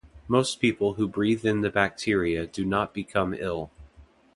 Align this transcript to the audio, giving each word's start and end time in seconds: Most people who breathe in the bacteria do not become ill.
Most 0.27 0.59
people 0.59 0.95
who 0.95 1.07
breathe 1.07 1.45
in 1.45 1.61
the 1.61 1.69
bacteria 1.69 2.47
do 2.47 2.65
not 2.65 2.91
become 2.91 3.35
ill. 3.35 3.69